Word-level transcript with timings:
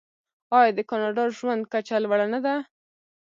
آیا 0.57 0.71
د 0.77 0.79
کاناډا 0.89 1.25
ژوند 1.37 1.63
کچه 1.71 1.95
لوړه 2.03 2.27
نه 2.33 2.39
ده؟ 2.45 2.55